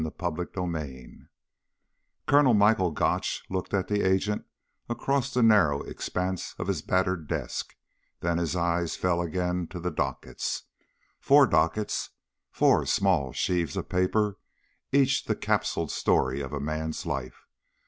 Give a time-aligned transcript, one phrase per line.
[0.19, 0.47] CHAPTER
[0.77, 1.29] 18
[2.25, 4.45] Colonel Michael Gotch looked at the agent
[4.89, 7.75] across the narrow expanse of his battered desk,
[8.21, 10.63] then his eyes fell again to the dockets.
[11.19, 12.09] Four dockets,
[12.49, 14.39] four small sheaves of paper,
[14.91, 17.45] each the capsuled story of a man's life.